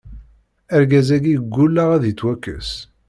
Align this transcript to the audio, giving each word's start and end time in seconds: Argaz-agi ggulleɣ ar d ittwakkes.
Argaz-agi 0.75 1.33
ggulleɣ 1.43 1.87
ar 1.95 1.99
d 2.03 2.05
ittwakkes. 2.11 2.69